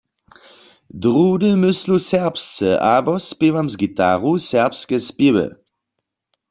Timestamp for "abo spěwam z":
2.95-3.75